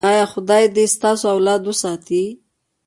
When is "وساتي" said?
1.65-2.23